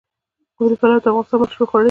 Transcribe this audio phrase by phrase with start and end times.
[0.57, 1.79] قابلي پلو د افغانستان مشهور خواړه دي.